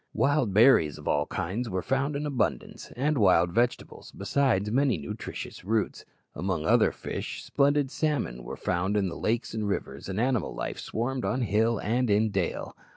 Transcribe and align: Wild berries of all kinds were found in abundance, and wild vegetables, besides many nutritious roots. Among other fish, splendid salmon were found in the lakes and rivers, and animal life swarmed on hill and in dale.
Wild 0.15 0.51
berries 0.51 0.97
of 0.97 1.07
all 1.07 1.27
kinds 1.27 1.69
were 1.69 1.83
found 1.83 2.15
in 2.15 2.25
abundance, 2.25 2.89
and 2.95 3.19
wild 3.19 3.51
vegetables, 3.51 4.11
besides 4.11 4.71
many 4.71 4.97
nutritious 4.97 5.63
roots. 5.63 6.05
Among 6.33 6.65
other 6.65 6.91
fish, 6.91 7.43
splendid 7.43 7.91
salmon 7.91 8.43
were 8.43 8.57
found 8.57 8.97
in 8.97 9.09
the 9.09 9.15
lakes 9.15 9.53
and 9.53 9.67
rivers, 9.67 10.09
and 10.09 10.19
animal 10.19 10.55
life 10.55 10.79
swarmed 10.79 11.23
on 11.23 11.41
hill 11.41 11.77
and 11.77 12.09
in 12.09 12.31
dale. 12.31 12.75